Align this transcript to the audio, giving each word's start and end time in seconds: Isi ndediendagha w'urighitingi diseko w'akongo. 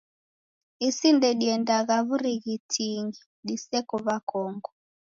Isi 0.87 1.07
ndediendagha 1.17 1.97
w'urighitingi 2.07 3.21
diseko 3.47 3.93
w'akongo. 4.05 4.69